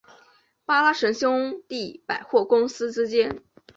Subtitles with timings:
[0.65, 3.39] 巴拉什兄弟百货公司之间。